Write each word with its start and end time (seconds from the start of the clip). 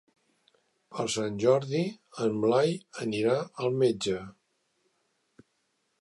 Per 0.95 1.05
Sant 1.15 1.37
Jordi 1.43 1.83
en 2.27 2.41
Blai 2.47 2.73
anirà 3.07 3.37
al 3.67 3.79
metge. 3.85 4.19